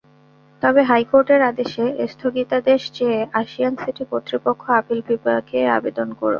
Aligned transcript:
তবে 0.61 0.81
হাইকোর্টের 0.83 1.41
আদেশে 1.51 1.83
স্থগিতাদেশ 2.07 2.81
চেয়ে 2.95 3.19
আশিয়ান 3.41 3.73
সিটি 3.81 4.03
কর্তৃপক্ষ 4.11 4.63
আপিল 4.79 4.99
বিভাগে 5.09 5.61
আবেদন 5.77 6.07
করে। 6.11 6.29